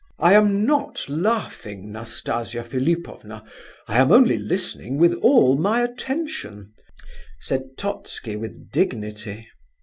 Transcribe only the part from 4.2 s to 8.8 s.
listening with all my attention," said Totski, with